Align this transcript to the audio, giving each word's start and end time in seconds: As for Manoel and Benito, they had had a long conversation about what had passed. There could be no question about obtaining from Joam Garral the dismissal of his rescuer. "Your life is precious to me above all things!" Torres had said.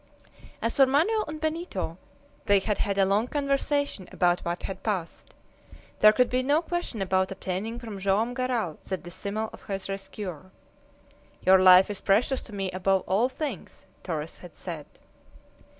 As 0.63 0.75
for 0.77 0.87
Manoel 0.87 1.25
and 1.27 1.39
Benito, 1.39 1.99
they 2.45 2.57
had 2.57 2.79
had 2.79 2.97
a 2.97 3.05
long 3.05 3.27
conversation 3.27 4.09
about 4.11 4.39
what 4.39 4.63
had 4.63 4.81
passed. 4.81 5.35
There 5.99 6.11
could 6.11 6.27
be 6.27 6.41
no 6.41 6.63
question 6.63 7.03
about 7.03 7.31
obtaining 7.31 7.77
from 7.77 7.99
Joam 7.99 8.33
Garral 8.33 8.79
the 8.83 8.97
dismissal 8.97 9.51
of 9.53 9.67
his 9.67 9.87
rescuer. 9.87 10.49
"Your 11.45 11.59
life 11.61 11.91
is 11.91 12.01
precious 12.01 12.41
to 12.49 12.51
me 12.51 12.71
above 12.71 13.03
all 13.05 13.29
things!" 13.29 13.85
Torres 14.01 14.39
had 14.39 14.57
said. 14.57 14.87